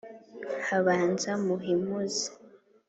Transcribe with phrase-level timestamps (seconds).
[0.67, 2.27] habanza muhimuzi